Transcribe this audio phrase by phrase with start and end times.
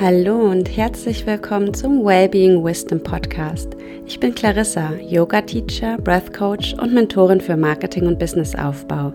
[0.00, 3.76] Hallo und herzlich willkommen zum Wellbeing Wisdom Podcast.
[4.06, 9.12] Ich bin Clarissa, Yoga Teacher, Breath Coach und Mentorin für Marketing und Businessaufbau.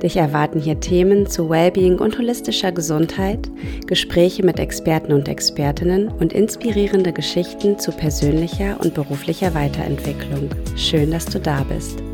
[0.00, 3.50] Dich erwarten hier Themen zu Wellbeing und holistischer Gesundheit,
[3.88, 10.48] Gespräche mit Experten und Expertinnen und inspirierende Geschichten zu persönlicher und beruflicher Weiterentwicklung.
[10.76, 12.04] Schön, dass du da bist.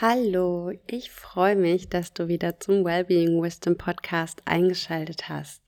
[0.00, 5.60] Hallo, ich freue mich, dass du wieder zum Wellbeing Wisdom Podcast eingeschaltet hast.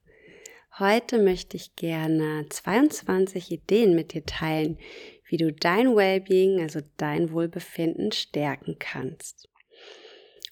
[0.79, 4.79] Heute möchte ich gerne 22 Ideen mit dir teilen,
[5.27, 9.49] wie du dein Wellbeing, also dein Wohlbefinden stärken kannst.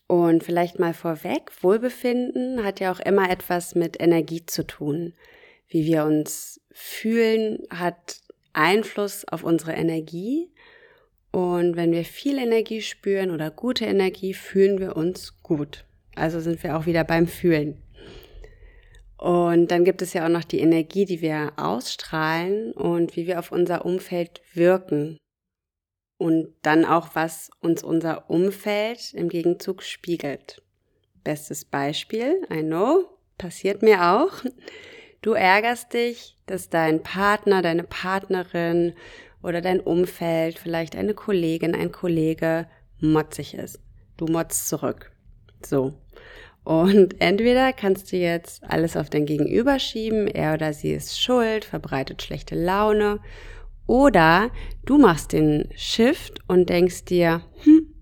[0.08, 5.14] Und vielleicht mal vorweg, Wohlbefinden hat ja auch immer etwas mit Energie zu tun.
[5.68, 10.50] Wie wir uns fühlen, hat Einfluss auf unsere Energie
[11.30, 15.84] und wenn wir viel Energie spüren oder gute Energie, fühlen wir uns gut.
[16.14, 17.82] Also sind wir auch wieder beim Fühlen.
[19.18, 23.38] Und dann gibt es ja auch noch die Energie, die wir ausstrahlen und wie wir
[23.40, 25.18] auf unser Umfeld wirken.
[26.18, 30.62] Und dann auch, was uns unser Umfeld im Gegenzug spiegelt.
[31.24, 33.04] Bestes Beispiel, I know,
[33.38, 34.32] passiert mir auch.
[35.20, 38.94] Du ärgerst dich, dass dein Partner, deine Partnerin
[39.42, 42.66] oder dein Umfeld, vielleicht eine Kollegin, ein Kollege
[43.00, 43.80] motzig ist.
[44.16, 45.12] Du motzt zurück.
[45.64, 45.94] So.
[46.64, 51.64] Und entweder kannst du jetzt alles auf dein Gegenüber schieben, er oder sie ist schuld,
[51.64, 53.20] verbreitet schlechte Laune,
[53.86, 54.50] oder
[54.84, 57.94] du machst den Shift und denkst dir, hm,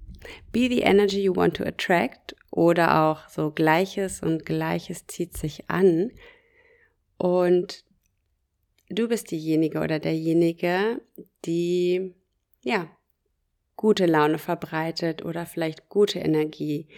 [0.50, 5.70] be the energy you want to attract, oder auch so Gleiches und Gleiches zieht sich
[5.70, 6.10] an.
[7.18, 7.84] Und
[8.88, 11.00] du bist diejenige oder derjenige,
[11.44, 12.14] die,
[12.62, 12.88] ja,
[13.76, 16.88] gute Laune verbreitet oder vielleicht gute Energie.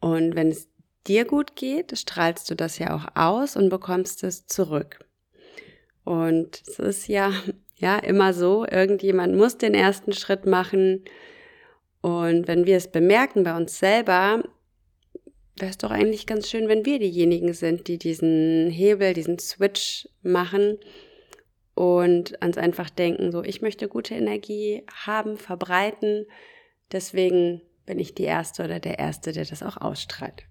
[0.00, 0.68] Und wenn es
[1.06, 5.04] dir gut geht, strahlst du das ja auch aus und bekommst es zurück.
[6.04, 7.32] Und es ist ja,
[7.74, 11.04] ja, immer so, irgendjemand muss den ersten Schritt machen.
[12.00, 14.42] Und wenn wir es bemerken bei uns selber,
[15.58, 20.08] wäre es doch eigentlich ganz schön, wenn wir diejenigen sind, die diesen Hebel, diesen Switch
[20.22, 20.78] machen
[21.74, 26.26] und ans einfach denken, so, ich möchte gute Energie haben, verbreiten.
[26.92, 30.44] Deswegen bin ich die Erste oder der Erste, der das auch ausstrahlt.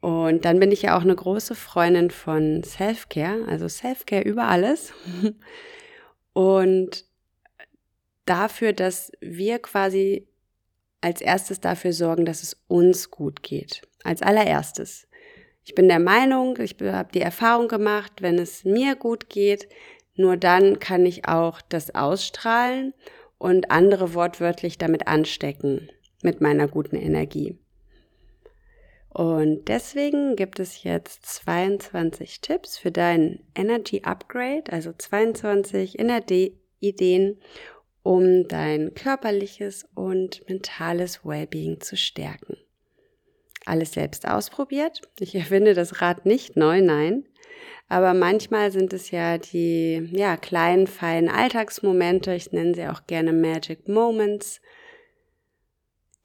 [0.00, 4.92] Und dann bin ich ja auch eine große Freundin von Self-Care, also Self-Care über alles.
[6.32, 7.04] Und
[8.24, 10.26] dafür, dass wir quasi
[11.02, 13.82] als erstes dafür sorgen, dass es uns gut geht.
[14.04, 15.06] Als allererstes.
[15.64, 19.68] Ich bin der Meinung, ich habe die Erfahrung gemacht, wenn es mir gut geht,
[20.14, 22.94] nur dann kann ich auch das ausstrahlen
[23.38, 25.88] und andere wortwörtlich damit anstecken,
[26.22, 27.58] mit meiner guten Energie.
[29.08, 35.98] Und deswegen gibt es jetzt 22 Tipps für dein Energy Upgrade, also 22
[36.80, 37.38] Ideen,
[38.02, 42.56] um dein körperliches und mentales Wellbeing zu stärken.
[43.64, 45.02] Alles selbst ausprobiert.
[45.18, 47.24] Ich erfinde das Rad nicht neu, nein.
[47.88, 53.32] Aber manchmal sind es ja die ja, kleinen, feinen Alltagsmomente, ich nenne sie auch gerne
[53.32, 54.60] Magic Moments,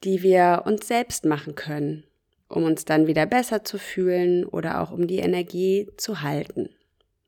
[0.04, 2.04] die wir uns selbst machen können,
[2.48, 6.70] um uns dann wieder besser zu fühlen oder auch um die Energie zu halten,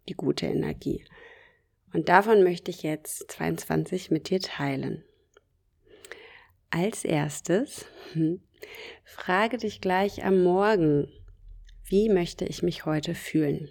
[0.08, 1.04] die gute Energie.
[1.92, 5.04] Und davon möchte ich jetzt 22 mit dir teilen.
[6.70, 8.40] Als erstes, hm,
[9.04, 11.08] frage dich gleich am Morgen,
[11.84, 13.68] wie möchte ich mich heute fühlen?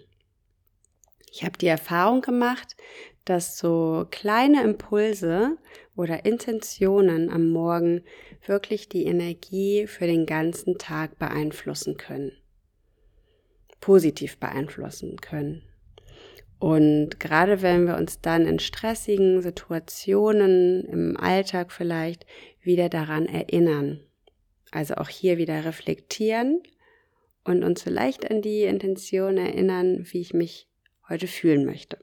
[1.32, 2.76] Ich habe die Erfahrung gemacht,
[3.24, 5.56] dass so kleine Impulse
[5.96, 8.02] oder Intentionen am Morgen
[8.44, 12.32] wirklich die Energie für den ganzen Tag beeinflussen können.
[13.80, 15.69] Positiv beeinflussen können.
[16.60, 22.26] Und gerade wenn wir uns dann in stressigen Situationen im Alltag vielleicht
[22.60, 24.00] wieder daran erinnern,
[24.70, 26.62] also auch hier wieder reflektieren
[27.44, 30.68] und uns vielleicht an die Intention erinnern, wie ich mich
[31.08, 31.98] heute fühlen möchte.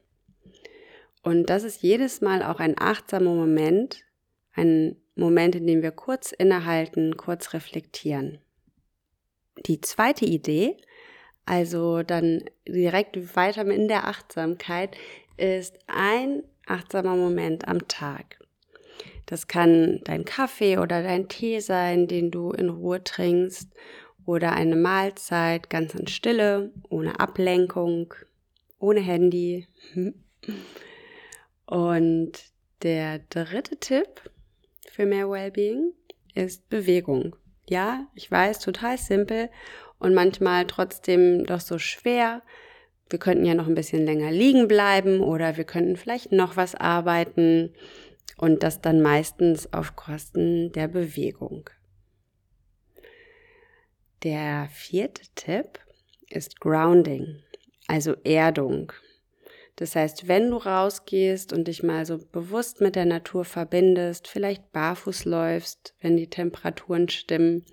[1.21, 4.05] Und das ist jedes Mal auch ein achtsamer Moment,
[4.53, 8.39] ein Moment, in dem wir kurz innehalten, kurz reflektieren.
[9.67, 10.77] Die zweite Idee
[11.47, 14.97] also dann direkt weiter in der Achtsamkeit
[15.37, 18.37] ist ein achtsamer Moment am Tag.
[19.25, 23.69] Das kann dein Kaffee oder dein Tee sein, den du in Ruhe trinkst,
[24.25, 28.13] oder eine Mahlzeit ganz in Stille, ohne Ablenkung,
[28.77, 29.67] ohne Handy.
[31.65, 32.31] Und
[32.83, 34.29] der dritte Tipp
[34.91, 35.93] für mehr Wellbeing
[36.35, 37.37] ist Bewegung.
[37.69, 39.49] Ja, ich weiß, total simpel
[39.99, 42.41] und manchmal trotzdem doch so schwer.
[43.09, 46.75] Wir könnten ja noch ein bisschen länger liegen bleiben oder wir könnten vielleicht noch was
[46.75, 47.73] arbeiten
[48.37, 51.69] und das dann meistens auf Kosten der Bewegung.
[54.23, 55.79] Der vierte Tipp
[56.29, 57.43] ist Grounding,
[57.87, 58.91] also Erdung.
[59.77, 64.71] Das heißt, wenn du rausgehst und dich mal so bewusst mit der Natur verbindest, vielleicht
[64.71, 67.63] barfuß läufst, wenn die Temperaturen stimmen,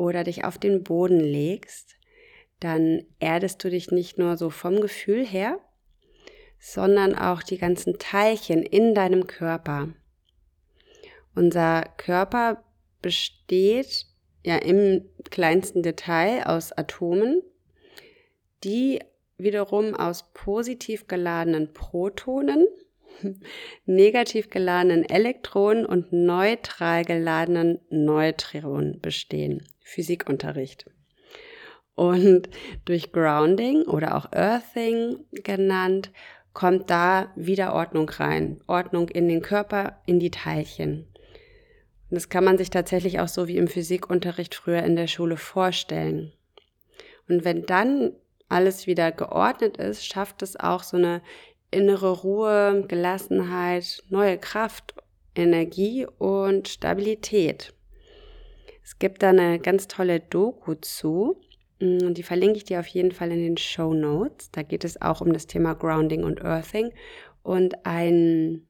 [0.00, 1.96] oder dich auf den Boden legst,
[2.58, 5.60] dann erdest du dich nicht nur so vom Gefühl her,
[6.58, 9.90] sondern auch die ganzen Teilchen in deinem Körper.
[11.34, 12.64] Unser Körper
[13.02, 14.06] besteht
[14.42, 17.42] ja im kleinsten Detail aus Atomen,
[18.64, 19.00] die
[19.36, 22.66] wiederum aus positiv geladenen Protonen,
[23.84, 29.66] negativ geladenen Elektronen und neutral geladenen Neutronen bestehen.
[29.82, 30.86] Physikunterricht.
[31.94, 32.48] Und
[32.84, 36.10] durch Grounding oder auch Earthing genannt,
[36.52, 38.60] kommt da wieder Ordnung rein.
[38.66, 41.06] Ordnung in den Körper, in die Teilchen.
[42.10, 45.36] Und das kann man sich tatsächlich auch so wie im Physikunterricht früher in der Schule
[45.36, 46.32] vorstellen.
[47.28, 48.12] Und wenn dann
[48.48, 51.22] alles wieder geordnet ist, schafft es auch so eine
[51.70, 54.94] innere Ruhe, Gelassenheit, neue Kraft,
[55.36, 57.72] Energie und Stabilität.
[58.90, 61.40] Es gibt da eine ganz tolle Doku zu.
[61.78, 64.50] Mm, die verlinke ich dir auf jeden Fall in den Show Notes.
[64.50, 66.92] Da geht es auch um das Thema Grounding und Earthing
[67.44, 68.66] und einen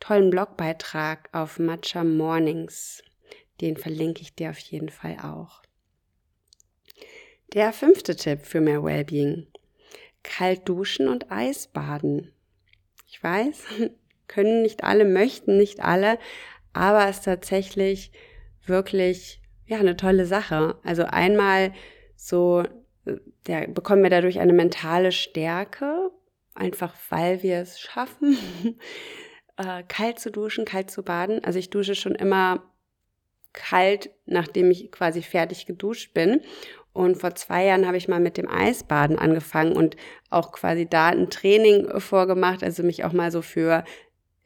[0.00, 3.02] tollen Blogbeitrag auf Matcha Mornings.
[3.60, 5.60] Den verlinke ich dir auf jeden Fall auch.
[7.52, 9.48] Der fünfte Tipp für mehr Wellbeing.
[10.22, 12.32] Kalt duschen und Eisbaden.
[13.06, 13.64] Ich weiß,
[14.28, 16.18] können nicht alle, möchten nicht alle,
[16.72, 18.12] aber es ist tatsächlich
[18.64, 20.76] wirklich, ja, eine tolle Sache.
[20.82, 21.72] Also einmal
[22.16, 22.64] so,
[23.46, 26.10] der, bekommen wir dadurch eine mentale Stärke,
[26.54, 28.36] einfach weil wir es schaffen,
[29.56, 31.44] äh, kalt zu duschen, kalt zu baden.
[31.44, 32.64] Also ich dusche schon immer
[33.52, 36.40] kalt, nachdem ich quasi fertig geduscht bin.
[36.94, 39.96] Und vor zwei Jahren habe ich mal mit dem Eisbaden angefangen und
[40.30, 43.84] auch quasi da ein Training vorgemacht, also mich auch mal so für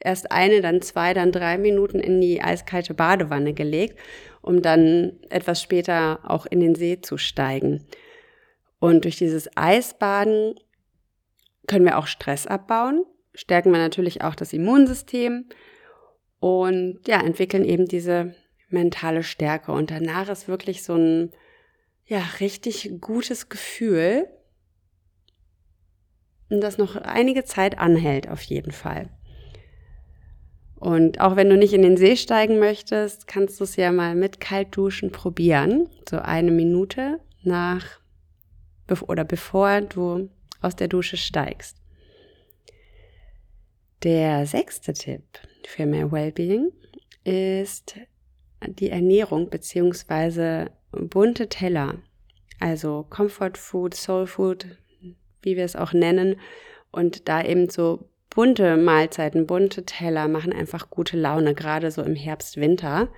[0.01, 3.99] erst eine, dann zwei, dann drei Minuten in die eiskalte Badewanne gelegt,
[4.43, 7.87] um dann etwas später auch in den See zu steigen.
[8.79, 10.57] Und durch dieses Eisbaden
[11.67, 13.05] können wir auch Stress abbauen,
[13.35, 15.47] stärken wir natürlich auch das Immunsystem
[16.41, 18.35] und ja, entwickeln eben diese
[18.69, 19.71] mentale Stärke.
[19.73, 21.31] Und danach ist wirklich so ein
[22.07, 24.29] ja, richtig gutes Gefühl,
[26.49, 29.09] das noch einige Zeit anhält, auf jeden Fall.
[30.83, 34.17] Und auch wenn du nicht in den See steigen möchtest, kannst du es ja mal
[34.17, 35.89] mit Kaltduschen probieren.
[36.11, 38.01] So eine Minute nach
[39.07, 40.29] oder bevor du
[40.61, 41.77] aus der Dusche steigst.
[44.03, 45.23] Der sechste Tipp
[45.65, 46.73] für mehr Wellbeing
[47.23, 47.95] ist
[48.67, 51.95] die Ernährung beziehungsweise bunte Teller,
[52.59, 54.67] also Comfort Food, Soul Food,
[55.43, 56.41] wie wir es auch nennen,
[56.91, 62.15] und da eben so bunte Mahlzeiten, bunte Teller machen einfach gute Laune, gerade so im
[62.15, 63.09] Herbst, Winter.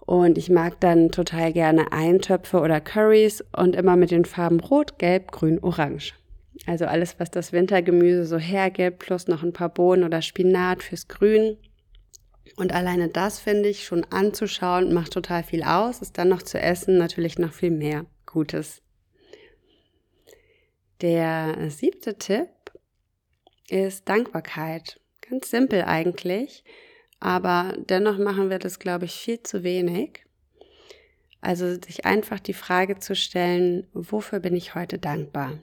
[0.00, 4.98] Und ich mag dann total gerne Eintöpfe oder Curries und immer mit den Farben Rot,
[4.98, 6.14] Gelb, Grün, Orange.
[6.66, 11.08] Also alles, was das Wintergemüse so hergibt, plus noch ein paar Bohnen oder Spinat fürs
[11.08, 11.58] Grün.
[12.56, 16.00] Und alleine das finde ich schon anzuschauen, macht total viel aus.
[16.00, 18.82] Ist dann noch zu essen natürlich noch viel mehr Gutes.
[21.00, 22.48] Der siebte Tipp
[23.68, 25.00] ist Dankbarkeit.
[25.20, 26.64] Ganz simpel eigentlich,
[27.20, 30.24] aber dennoch machen wir das, glaube ich, viel zu wenig.
[31.40, 35.58] Also sich einfach die Frage zu stellen, wofür bin ich heute dankbar?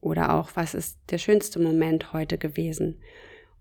[0.00, 3.00] Oder auch, was ist der schönste Moment heute gewesen?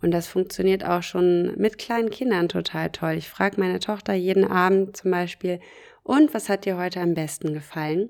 [0.02, 3.14] Und das funktioniert auch schon mit kleinen Kindern total toll.
[3.14, 5.60] Ich frage meine Tochter jeden Abend zum Beispiel,
[6.04, 8.10] und was hat dir heute am besten gefallen?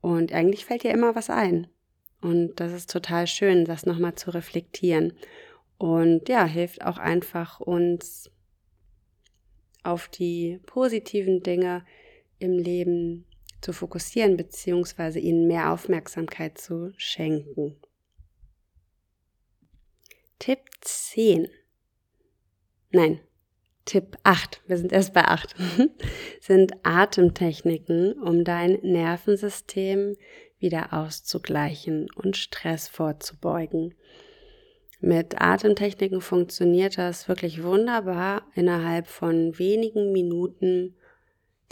[0.00, 1.66] Und eigentlich fällt ihr immer was ein.
[2.20, 5.14] Und das ist total schön, das nochmal zu reflektieren.
[5.78, 8.30] Und ja, hilft auch einfach uns
[9.82, 11.86] auf die positiven Dinge
[12.38, 13.24] im Leben
[13.60, 17.76] zu fokussieren, beziehungsweise ihnen mehr Aufmerksamkeit zu schenken.
[20.38, 21.48] Tipp 10.
[22.90, 23.20] Nein,
[23.84, 25.54] Tipp 8, wir sind erst bei 8,
[26.40, 30.16] sind Atemtechniken, um dein Nervensystem
[30.60, 33.94] wieder auszugleichen und Stress vorzubeugen.
[35.00, 40.94] Mit Atemtechniken funktioniert das wirklich wunderbar, innerhalb von wenigen Minuten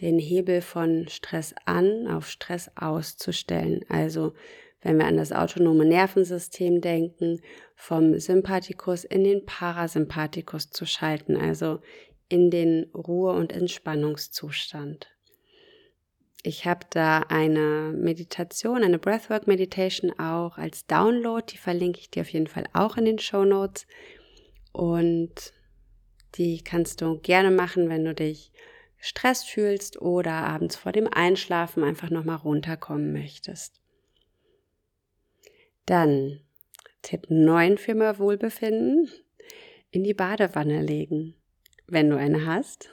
[0.01, 3.85] den Hebel von Stress an auf Stress auszustellen.
[3.89, 4.33] Also
[4.81, 7.41] wenn wir an das autonome Nervensystem denken,
[7.75, 11.81] vom Sympathikus in den Parasympathikus zu schalten, also
[12.29, 15.09] in den Ruhe- und Entspannungszustand.
[16.43, 22.23] Ich habe da eine Meditation, eine Breathwork Meditation auch als Download, die verlinke ich dir
[22.23, 23.87] auf jeden Fall auch in den Show Notes.
[24.73, 25.53] Und
[26.37, 28.53] die kannst du gerne machen, wenn du dich
[28.99, 33.81] gestresst fühlst oder abends vor dem Einschlafen einfach nochmal runterkommen möchtest.
[35.87, 36.41] Dann
[37.03, 39.11] Tipp 9 für mehr Wohlbefinden,
[39.91, 41.35] in die Badewanne legen,
[41.87, 42.91] wenn du eine hast.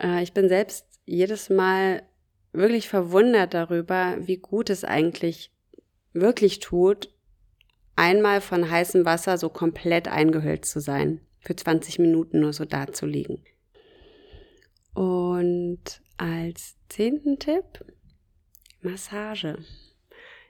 [0.00, 2.07] Äh, ich bin selbst jedes Mal
[2.52, 5.50] wirklich verwundert darüber, wie gut es eigentlich
[6.12, 7.12] wirklich tut,
[7.96, 12.92] einmal von heißem Wasser so komplett eingehüllt zu sein, für 20 Minuten nur so da
[12.92, 13.44] zu liegen.
[14.94, 17.84] Und als zehnten Tipp,
[18.80, 19.58] Massage.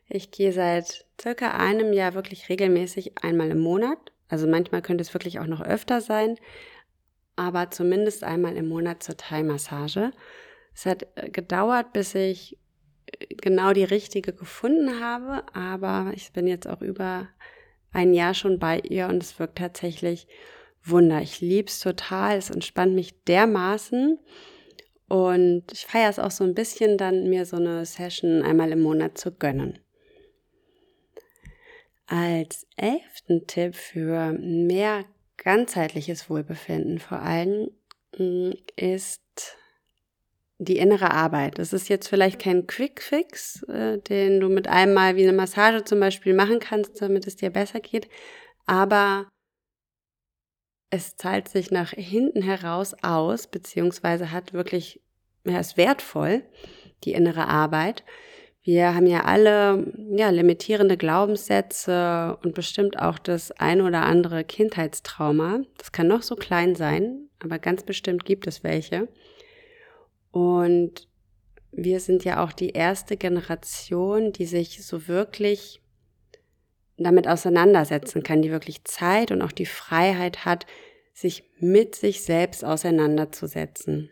[0.08, 3.98] Ich gehe seit circa einem Jahr wirklich regelmäßig einmal im Monat.
[4.28, 6.36] Also manchmal könnte es wirklich auch noch öfter sein,
[7.36, 10.12] aber zumindest einmal im Monat zur Thai-Massage.
[10.78, 12.56] Es hat äh, gedauert, bis ich
[13.06, 17.26] äh, genau die richtige gefunden habe, aber ich bin jetzt auch über
[17.90, 20.28] ein Jahr schon bei ihr und es wirkt tatsächlich
[20.84, 21.20] Wunder.
[21.20, 24.20] Ich liebe es total, es entspannt mich dermaßen.
[25.08, 28.82] Und ich feiere es auch so ein bisschen, dann mir so eine Session einmal im
[28.82, 29.80] Monat zu gönnen.
[32.06, 35.06] Als elften Tipp für mehr
[35.38, 37.70] ganzheitliches Wohlbefinden vor allem
[38.16, 39.57] mm, ist
[40.58, 41.58] die innere Arbeit.
[41.58, 45.84] Das ist jetzt vielleicht kein Quick Fix, äh, den du mit einmal wie eine Massage
[45.84, 48.08] zum Beispiel machen kannst, damit es dir besser geht,
[48.66, 49.28] aber
[50.90, 55.02] es zahlt sich nach hinten heraus aus, beziehungsweise hat wirklich,
[55.44, 56.42] ja, ist wertvoll,
[57.04, 58.04] die innere Arbeit,
[58.68, 65.60] wir haben ja alle ja, limitierende Glaubenssätze und bestimmt auch das ein oder andere Kindheitstrauma.
[65.78, 69.08] Das kann noch so klein sein, aber ganz bestimmt gibt es welche.
[70.30, 71.08] Und
[71.72, 75.80] wir sind ja auch die erste Generation, die sich so wirklich
[76.96, 80.66] damit auseinandersetzen kann, die wirklich Zeit und auch die Freiheit hat,
[81.12, 84.10] sich mit sich selbst auseinanderzusetzen.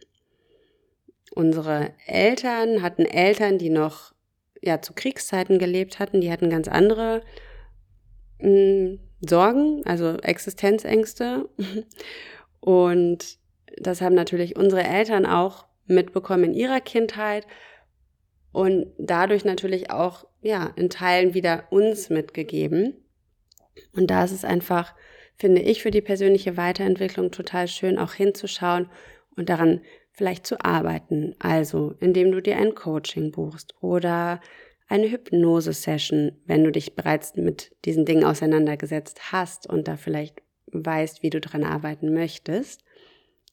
[1.33, 4.15] Unsere Eltern hatten Eltern, die noch
[4.63, 7.23] ja zu Kriegszeiten gelebt hatten, die hatten ganz andere
[8.41, 11.49] mh, hm, Sorgen, also Existenzängste.
[12.61, 13.39] Und
[13.79, 17.47] das haben natürlich unsere Eltern auch mitbekommen in ihrer Kindheit
[18.53, 22.95] und dadurch natürlich auch ja in Teilen wieder uns mitgegeben.
[23.95, 24.95] Und da ist es einfach,
[25.37, 28.89] finde ich, für die persönliche Weiterentwicklung total schön, auch hinzuschauen
[29.37, 31.35] und daran vielleicht zu arbeiten.
[31.39, 34.41] Also, indem du dir ein Coaching buchst oder
[34.89, 41.23] eine Hypnose-Session, wenn du dich bereits mit diesen Dingen auseinandergesetzt hast und da vielleicht weißt,
[41.23, 42.83] wie du dran arbeiten möchtest.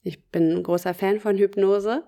[0.03, 2.03] Ich bin ein großer Fan von Hypnose,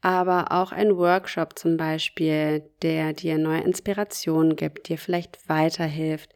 [0.00, 6.34] aber auch ein Workshop zum Beispiel, der dir neue Inspirationen gibt, dir vielleicht weiterhilft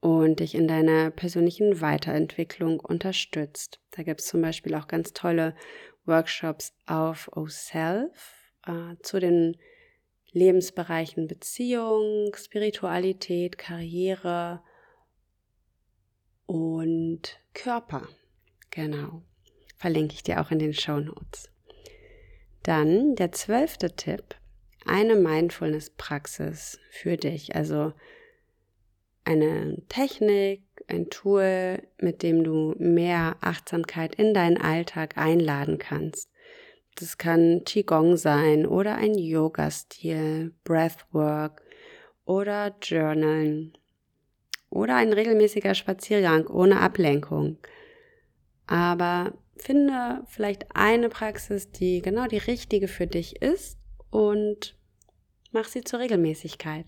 [0.00, 3.80] und dich in deiner persönlichen Weiterentwicklung unterstützt.
[3.92, 5.54] Da gibt es zum Beispiel auch ganz tolle
[6.04, 9.56] Workshops auf O-Self äh, zu den
[10.32, 14.62] Lebensbereichen Beziehung, Spiritualität, Karriere
[16.46, 18.08] und Körper.
[18.70, 19.22] Genau.
[19.76, 21.50] Verlinke ich dir auch in den Show Notes.
[22.62, 24.34] Dann der zwölfte Tipp,
[24.84, 27.54] eine Mindfulness-Praxis für dich.
[27.54, 27.92] Also
[29.24, 36.30] eine Technik, ein Tool, mit dem du mehr Achtsamkeit in deinen Alltag einladen kannst.
[36.94, 41.62] Das kann Qigong sein oder ein Yoga-Stil, Breathwork
[42.24, 43.76] oder Journalen
[44.70, 47.58] oder ein regelmäßiger Spaziergang ohne Ablenkung.
[48.66, 53.78] Aber finde vielleicht eine Praxis, die genau die richtige für dich ist
[54.10, 54.76] und
[55.52, 56.86] mach sie zur Regelmäßigkeit.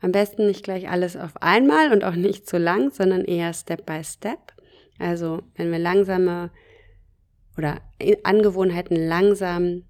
[0.00, 3.86] Am besten nicht gleich alles auf einmal und auch nicht zu lang, sondern eher Step
[3.86, 4.52] by Step.
[4.98, 6.50] Also wenn wir langsame
[7.56, 7.80] oder
[8.22, 9.84] Angewohnheiten langsam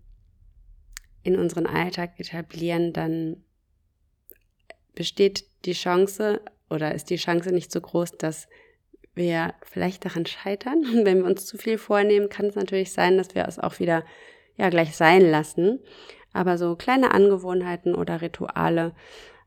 [1.23, 3.43] in unseren Alltag etablieren, dann
[4.95, 8.47] besteht die Chance oder ist die Chance nicht so groß, dass
[9.15, 10.85] wir vielleicht daran scheitern.
[10.85, 13.79] Und wenn wir uns zu viel vornehmen, kann es natürlich sein, dass wir es auch
[13.79, 14.05] wieder
[14.57, 15.81] ja gleich sein lassen.
[16.33, 18.93] Aber so kleine Angewohnheiten oder Rituale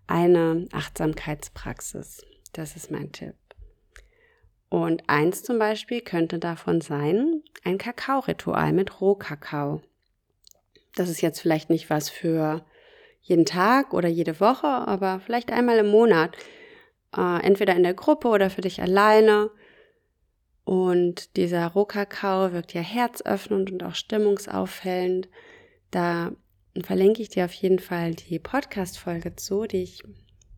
[0.07, 2.25] eine Achtsamkeitspraxis.
[2.53, 3.35] Das ist mein Tipp.
[4.69, 9.81] Und eins zum Beispiel könnte davon sein, ein Kakaoritual mit Rohkakao.
[10.95, 12.65] Das ist jetzt vielleicht nicht was für
[13.21, 16.35] jeden Tag oder jede Woche, aber vielleicht einmal im Monat.
[17.15, 19.49] Äh, entweder in der Gruppe oder für dich alleine.
[20.63, 25.29] Und dieser Rohkakao wirkt ja herzöffnend und auch stimmungsaufhellend.
[25.91, 26.31] Da
[26.83, 30.03] verlinke ich dir auf jeden Fall die Podcast-Folge zu, die ich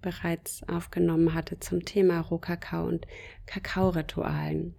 [0.01, 3.05] bereits aufgenommen hatte zum Thema Rohkakao und
[3.45, 4.75] Kakaoritualen.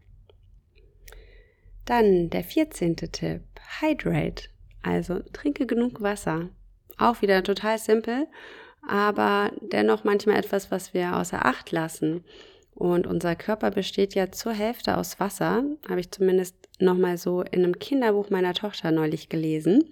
[1.84, 2.96] Dann der 14.
[2.96, 3.42] Tipp,
[3.80, 4.48] Hydrate,
[4.82, 6.48] also trinke genug Wasser.
[6.98, 8.26] Auch wieder total simpel,
[8.86, 12.24] aber dennoch manchmal etwas, was wir außer Acht lassen.
[12.74, 17.62] Und unser Körper besteht ja zur Hälfte aus Wasser, habe ich zumindest nochmal so in
[17.62, 19.84] einem Kinderbuch meiner Tochter neulich gelesen.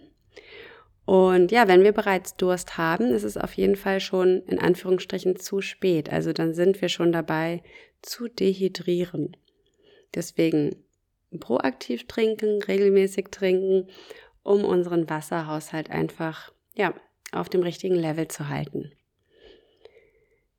[1.05, 5.37] Und ja, wenn wir bereits Durst haben, ist es auf jeden Fall schon in Anführungsstrichen
[5.37, 6.13] zu spät.
[6.13, 7.63] Also dann sind wir schon dabei
[8.03, 9.37] zu dehydrieren.
[10.15, 10.77] Deswegen
[11.41, 13.89] proaktiv trinken, regelmäßig trinken,
[14.43, 16.95] um unseren Wasserhaushalt einfach ja,
[17.33, 18.93] auf dem richtigen Level zu halten.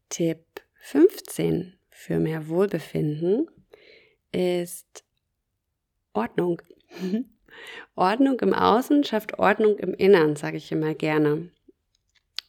[0.09, 0.43] Tipp
[0.81, 3.47] 15 für mehr Wohlbefinden
[4.31, 5.03] ist
[6.13, 6.61] Ordnung.
[7.95, 11.49] Ordnung im Außen schafft Ordnung im Innern, sage ich immer gerne.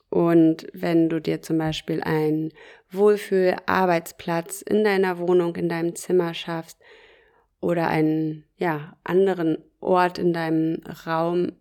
[0.08, 2.52] Und wenn du dir zum Beispiel einen
[2.90, 6.78] Wohlfühl-Arbeitsplatz in deiner Wohnung, in deinem Zimmer schaffst
[7.60, 11.52] oder einen ja, anderen Ort in deinem Raum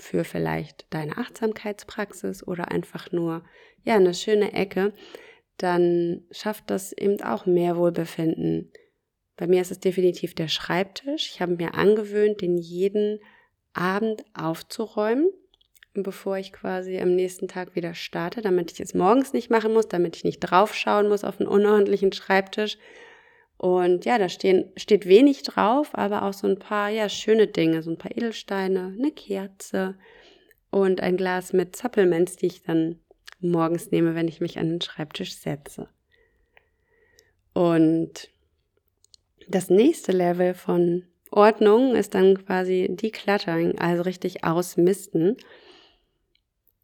[0.00, 3.44] für vielleicht deine Achtsamkeitspraxis oder einfach nur
[3.84, 4.92] ja eine schöne Ecke,
[5.56, 8.72] dann schafft das eben auch mehr Wohlbefinden.
[9.36, 11.30] Bei mir ist es definitiv der Schreibtisch.
[11.32, 13.20] Ich habe mir angewöhnt, den jeden
[13.72, 15.28] Abend aufzuräumen,
[15.94, 19.88] bevor ich quasi am nächsten Tag wieder starte, damit ich es morgens nicht machen muss,
[19.88, 22.78] damit ich nicht draufschauen muss auf einen unordentlichen Schreibtisch.
[23.60, 27.82] Und ja, da stehen, steht wenig drauf, aber auch so ein paar ja, schöne Dinge,
[27.82, 29.98] so ein paar Edelsteine, eine Kerze
[30.70, 33.00] und ein Glas mit Supplements, die ich dann
[33.38, 35.90] morgens nehme, wenn ich mich an den Schreibtisch setze.
[37.52, 38.30] Und
[39.46, 45.36] das nächste Level von Ordnung ist dann quasi Decluttering, also richtig ausmisten.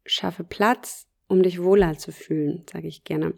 [0.05, 3.33] Schaffe Platz, um dich wohler zu fühlen, sage ich gerne.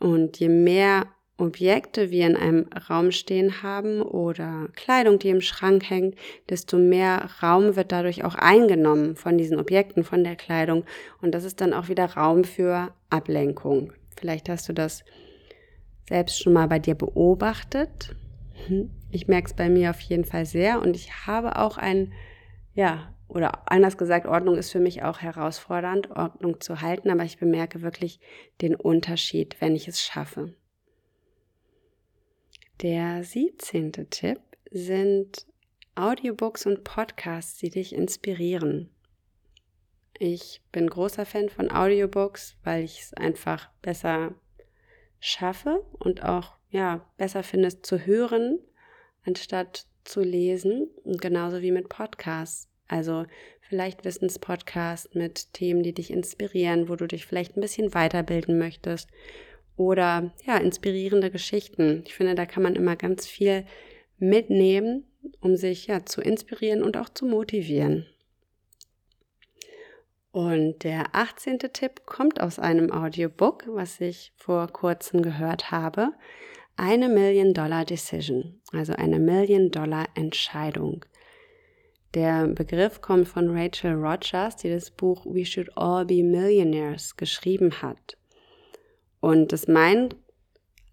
[0.00, 5.90] Und je mehr Objekte wir in einem Raum stehen haben oder Kleidung, die im Schrank
[5.90, 6.16] hängt,
[6.48, 10.84] desto mehr Raum wird dadurch auch eingenommen von diesen Objekten, von der Kleidung.
[11.20, 13.92] Und das ist dann auch wieder Raum für Ablenkung.
[14.16, 15.04] Vielleicht hast du das
[16.08, 18.14] selbst schon mal bei dir beobachtet
[18.66, 22.12] hm, ich merke es bei mir auf jeden Fall sehr und ich habe auch ein,
[22.74, 27.38] ja, oder anders gesagt, Ordnung ist für mich auch herausfordernd, Ordnung zu halten, aber ich
[27.38, 28.20] bemerke wirklich
[28.60, 30.54] den Unterschied, wenn ich es schaffe.
[32.82, 33.92] Der 17.
[34.10, 35.46] Tipp sind
[35.94, 38.90] Audiobooks und Podcasts, die dich inspirieren.
[40.18, 44.34] Ich bin großer Fan von Audiobooks, weil ich es einfach besser
[45.20, 48.58] schaffe und auch ja, besser findest zu hören,
[49.24, 50.88] anstatt zu lesen.
[51.04, 52.68] Und genauso wie mit Podcasts.
[52.88, 53.24] Also
[53.60, 59.08] vielleicht Wissenspodcast mit Themen, die dich inspirieren, wo du dich vielleicht ein bisschen weiterbilden möchtest.
[59.76, 62.04] Oder ja, inspirierende Geschichten.
[62.06, 63.64] Ich finde, da kann man immer ganz viel
[64.18, 65.04] mitnehmen,
[65.40, 68.06] um sich ja zu inspirieren und auch zu motivieren.
[70.30, 71.58] Und der 18.
[71.72, 76.10] Tipp kommt aus einem Audiobook, was ich vor kurzem gehört habe.
[76.76, 81.04] Eine Million Dollar Decision, also eine Million Dollar Entscheidung.
[82.14, 87.80] Der Begriff kommt von Rachel Rogers, die das Buch We Should All Be Millionaires geschrieben
[87.80, 88.16] hat.
[89.24, 90.16] Und das meint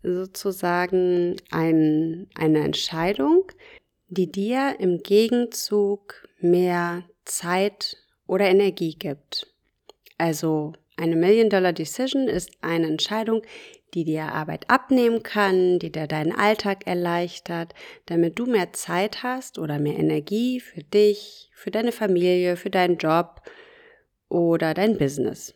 [0.04, 3.44] sozusagen ein, eine Entscheidung,
[4.08, 9.48] die dir im Gegenzug mehr Zeit oder Energie gibt.
[10.18, 13.42] Also eine Million Dollar Decision ist eine Entscheidung,
[13.94, 17.74] die dir Arbeit abnehmen kann, die dir deinen Alltag erleichtert,
[18.06, 22.96] damit du mehr Zeit hast oder mehr Energie für dich, für deine Familie, für deinen
[22.96, 23.42] Job
[24.30, 25.54] oder dein Business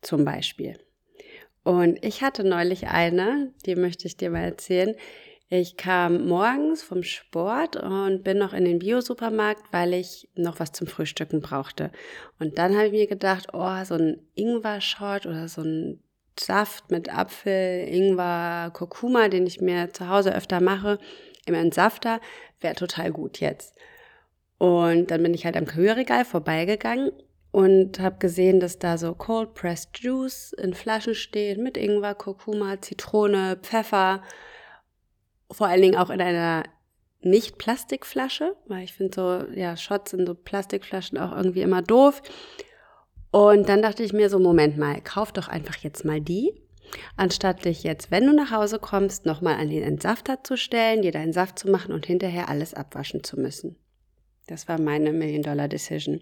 [0.00, 0.78] zum Beispiel.
[1.68, 4.94] Und ich hatte neulich eine, die möchte ich dir mal erzählen.
[5.50, 10.72] Ich kam morgens vom Sport und bin noch in den Bio-Supermarkt, weil ich noch was
[10.72, 11.90] zum Frühstücken brauchte.
[12.38, 16.02] Und dann habe ich mir gedacht, oh, so ein Ingwer-Shot oder so ein
[16.40, 20.98] Saft mit Apfel, Ingwer, Kurkuma, den ich mir zu Hause öfter mache,
[21.44, 22.22] im Entsafter,
[22.62, 23.74] wäre total gut jetzt.
[24.56, 27.12] Und dann bin ich halt am Kühlregal vorbeigegangen
[27.50, 32.80] und habe gesehen, dass da so Cold Pressed Juice in Flaschen steht mit Ingwer, Kurkuma,
[32.80, 34.22] Zitrone, Pfeffer.
[35.50, 36.64] Vor allen Dingen auch in einer
[37.20, 42.22] nicht Plastikflasche, weil ich finde so, ja, Shots in so Plastikflaschen auch irgendwie immer doof.
[43.30, 46.52] Und dann dachte ich mir so, Moment mal, kauf doch einfach jetzt mal die,
[47.16, 51.12] anstatt dich jetzt, wenn du nach Hause kommst, nochmal an den Entsafter zu stellen, dir
[51.12, 53.76] deinen Saft zu machen und hinterher alles abwaschen zu müssen.
[54.48, 56.20] Das war meine Million-Dollar-Decision.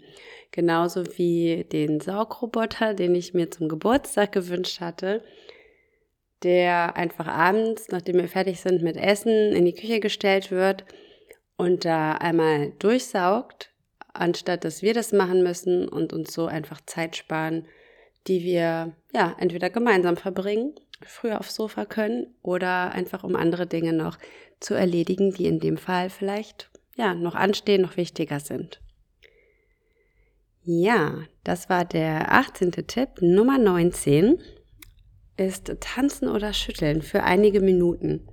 [0.50, 5.22] Genauso wie den Saugroboter, den ich mir zum Geburtstag gewünscht hatte,
[6.42, 10.84] der einfach abends, nachdem wir fertig sind mit Essen, in die Küche gestellt wird
[11.56, 13.70] und da einmal durchsaugt,
[14.12, 17.66] anstatt dass wir das machen müssen und uns so einfach Zeit sparen,
[18.26, 23.92] die wir ja entweder gemeinsam verbringen, früher aufs Sofa können oder einfach um andere Dinge
[23.92, 24.18] noch
[24.58, 28.80] zu erledigen, die in dem Fall vielleicht ja noch anstehen, noch wichtiger sind.
[30.62, 32.72] Ja, das war der 18.
[32.72, 33.20] Tipp.
[33.20, 34.40] Nummer 19
[35.36, 38.26] ist Tanzen oder Schütteln für einige Minuten.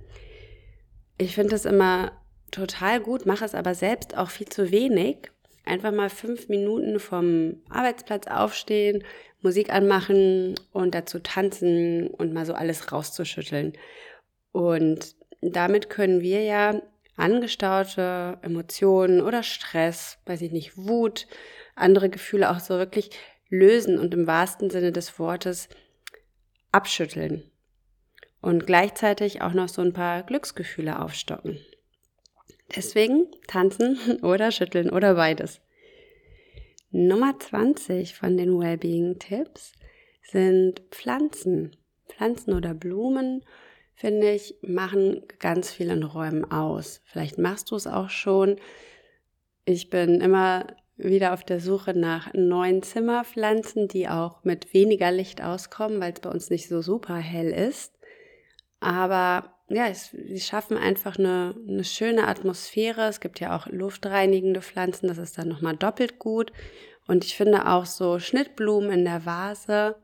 [1.16, 2.12] Ich finde es immer
[2.50, 5.30] total gut, mache es aber selbst auch viel zu wenig.
[5.64, 9.04] Einfach mal fünf Minuten vom Arbeitsplatz aufstehen,
[9.40, 13.74] Musik anmachen und dazu tanzen und mal so alles rauszuschütteln.
[14.52, 16.82] Und damit können wir ja
[17.16, 21.26] angestaute Emotionen oder Stress, weiß ich nicht, Wut,
[21.74, 23.10] andere Gefühle auch so wirklich
[23.48, 25.68] lösen und im wahrsten Sinne des Wortes
[26.72, 27.50] abschütteln.
[28.40, 31.58] Und gleichzeitig auch noch so ein paar Glücksgefühle aufstocken.
[32.74, 35.60] Deswegen tanzen oder schütteln oder beides.
[36.90, 39.72] Nummer 20 von den Wellbeing-Tipps
[40.22, 41.76] sind Pflanzen.
[42.08, 43.44] Pflanzen oder Blumen,
[43.94, 47.00] finde ich, machen ganz viel in Räumen aus.
[47.04, 48.56] Vielleicht machst du es auch schon.
[49.64, 55.42] Ich bin immer wieder auf der Suche nach neuen Zimmerpflanzen, die auch mit weniger Licht
[55.42, 57.94] auskommen, weil es bei uns nicht so super hell ist.
[58.80, 63.08] Aber ja, sie schaffen einfach eine, eine schöne Atmosphäre.
[63.08, 66.52] Es gibt ja auch luftreinigende Pflanzen, das ist dann nochmal doppelt gut.
[67.06, 69.96] Und ich finde auch so Schnittblumen in der Vase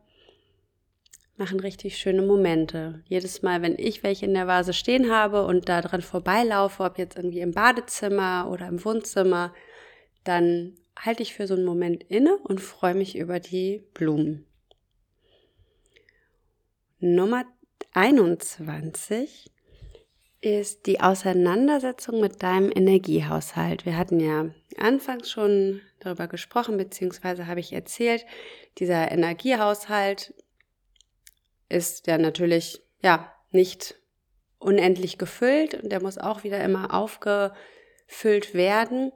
[1.40, 3.02] machen richtig schöne Momente.
[3.06, 6.98] Jedes Mal, wenn ich welche in der Vase stehen habe und da dran vorbeilaufe, ob
[6.98, 9.52] jetzt irgendwie im Badezimmer oder im Wohnzimmer,
[10.22, 14.46] dann halte ich für so einen Moment inne und freue mich über die Blumen.
[17.00, 17.44] Nummer
[17.94, 19.50] 21
[20.42, 23.84] ist die Auseinandersetzung mit deinem Energiehaushalt.
[23.84, 28.24] Wir hatten ja anfangs schon darüber gesprochen, beziehungsweise habe ich erzählt,
[28.78, 30.34] dieser Energiehaushalt
[31.70, 33.94] ist ja natürlich, ja, nicht
[34.58, 39.12] unendlich gefüllt und der muss auch wieder immer aufgefüllt werden.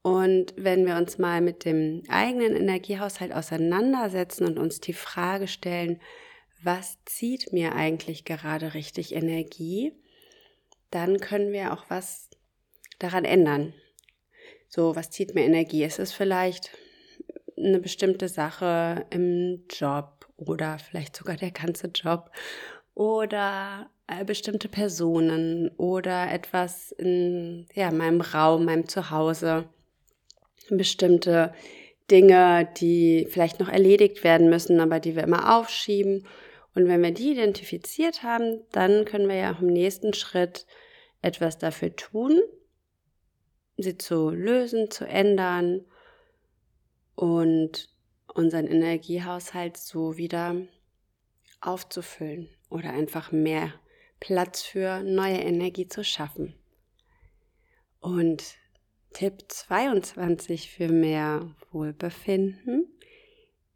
[0.00, 6.00] Und wenn wir uns mal mit dem eigenen Energiehaushalt auseinandersetzen und uns die Frage stellen,
[6.62, 9.92] was zieht mir eigentlich gerade richtig Energie,
[10.90, 12.30] dann können wir auch was
[12.98, 13.74] daran ändern.
[14.68, 15.84] So, was zieht mir Energie?
[15.84, 16.70] Es ist vielleicht
[17.56, 22.30] eine bestimmte Sache im Job oder vielleicht sogar der ganze Job
[22.94, 29.68] oder äh, bestimmte Personen oder etwas in ja, meinem Raum, meinem Zuhause
[30.70, 31.52] bestimmte
[32.10, 36.26] Dinge, die vielleicht noch erledigt werden müssen, aber die wir immer aufschieben.
[36.74, 40.66] Und wenn wir die identifiziert haben, dann können wir ja auch im nächsten Schritt
[41.20, 42.40] etwas dafür tun,
[43.76, 45.84] sie zu lösen, zu ändern
[47.14, 47.90] und
[48.38, 50.54] unseren Energiehaushalt so wieder
[51.60, 53.74] aufzufüllen oder einfach mehr
[54.20, 56.54] Platz für neue Energie zu schaffen.
[58.00, 58.56] Und
[59.12, 62.86] Tipp 22 für mehr Wohlbefinden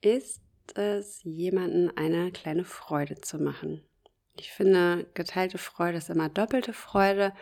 [0.00, 0.40] ist
[0.74, 3.82] es, jemanden eine kleine Freude zu machen.
[4.38, 7.32] Ich finde, geteilte Freude ist immer doppelte Freude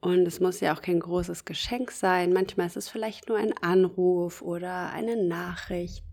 [0.00, 2.32] und es muss ja auch kein großes Geschenk sein.
[2.32, 6.04] Manchmal ist es vielleicht nur ein Anruf oder eine Nachricht,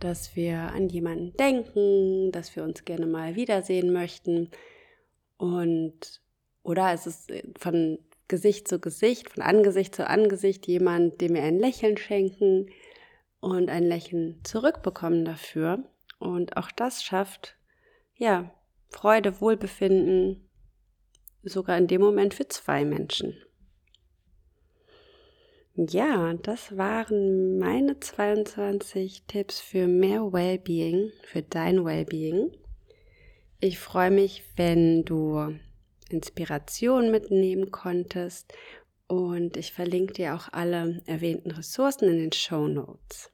[0.00, 4.50] dass wir an jemanden denken, dass wir uns gerne mal wiedersehen möchten.
[5.36, 6.20] Und
[6.62, 11.58] oder es ist von Gesicht zu Gesicht, von Angesicht zu Angesicht jemand, dem wir ein
[11.58, 12.70] Lächeln schenken
[13.40, 15.84] und ein Lächeln zurückbekommen dafür.
[16.18, 17.56] Und auch das schafft,
[18.16, 18.54] ja,
[18.88, 20.48] Freude, Wohlbefinden,
[21.42, 23.36] sogar in dem Moment für zwei Menschen.
[25.76, 32.52] Ja, das waren meine 22 Tipps für mehr Wellbeing, für dein Wellbeing.
[33.58, 35.58] Ich freue mich, wenn du
[36.10, 38.54] Inspiration mitnehmen konntest.
[39.08, 43.32] Und ich verlinke dir auch alle erwähnten Ressourcen in den Show Notes.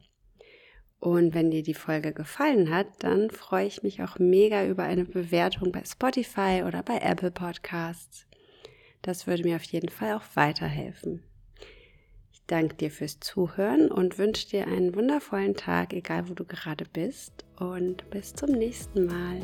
[0.98, 5.04] Und wenn dir die Folge gefallen hat, dann freue ich mich auch mega über eine
[5.04, 8.26] Bewertung bei Spotify oder bei Apple Podcasts.
[9.02, 11.22] Das würde mir auf jeden Fall auch weiterhelfen.
[12.50, 17.44] Danke dir fürs Zuhören und wünsche dir einen wundervollen Tag, egal wo du gerade bist.
[17.60, 19.38] Und bis zum nächsten Mal.